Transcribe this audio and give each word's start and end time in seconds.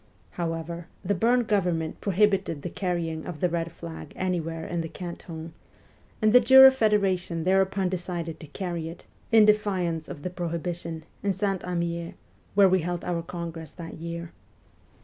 However, 0.31 0.87
the 1.05 1.13
Bern 1.13 1.43
Government 1.43 2.01
prohibited 2.01 2.63
the 2.63 2.71
carrying 2.71 3.23
of 3.27 3.39
the 3.39 3.49
red 3.51 3.71
flag 3.71 4.13
anywhere 4.15 4.65
in 4.65 4.81
the 4.81 4.89
canton; 4.89 5.53
and 6.23 6.33
the 6.33 6.39
Jura 6.39 6.71
Federation 6.71 7.43
thereupon 7.43 7.87
decided 7.87 8.39
to 8.39 8.47
carry 8.47 8.89
it, 8.89 9.05
in 9.31 9.45
defiance 9.45 10.09
of 10.09 10.23
the 10.23 10.31
prohibition, 10.31 11.03
in 11.21 11.33
St. 11.33 11.61
Imier, 11.61 12.15
where 12.55 12.67
we 12.67 12.79
held 12.81 13.05
our 13.05 13.21
congress 13.21 13.69
that 13.73 13.99
year. 13.99 14.31